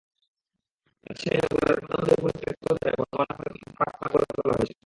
রাজশাহী 1.07 1.37
নগরের 1.43 1.79
পদ্মা 1.79 1.97
নদীর 1.99 2.19
পরিত্যক্ত 2.23 2.65
ধারে 2.73 2.95
বর্তমানে 2.99 3.33
পরিকল্পিত 3.39 3.71
পার্ক 3.77 3.97
গড়ে 4.11 4.25
তোলা 4.31 4.53
হয়েছে। 4.57 4.75